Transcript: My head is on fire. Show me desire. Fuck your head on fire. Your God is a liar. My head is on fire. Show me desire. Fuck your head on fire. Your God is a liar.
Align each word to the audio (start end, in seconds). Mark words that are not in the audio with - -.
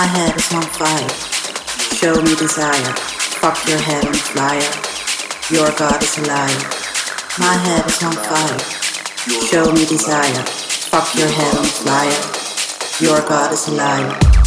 My 0.00 0.06
head 0.06 0.34
is 0.34 0.50
on 0.54 0.62
fire. 0.62 1.10
Show 1.94 2.22
me 2.22 2.34
desire. 2.34 2.94
Fuck 3.42 3.68
your 3.68 3.78
head 3.78 4.06
on 4.06 4.14
fire. 4.14 4.72
Your 5.52 5.70
God 5.76 6.02
is 6.02 6.16
a 6.16 6.22
liar. 6.22 6.62
My 7.38 7.52
head 7.52 7.84
is 7.84 8.02
on 8.02 8.12
fire. 8.12 8.58
Show 9.44 9.70
me 9.70 9.84
desire. 9.84 10.42
Fuck 10.88 11.14
your 11.16 11.28
head 11.28 11.54
on 11.54 11.66
fire. 11.84 13.06
Your 13.06 13.20
God 13.28 13.52
is 13.52 13.68
a 13.68 13.72
liar. 13.72 14.39